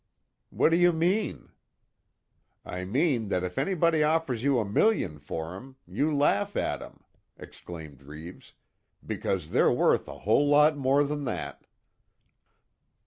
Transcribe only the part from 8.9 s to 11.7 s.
"Because they're worth a whole lot more than that."